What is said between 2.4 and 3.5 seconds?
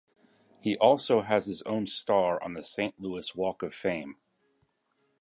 on the Saint Louis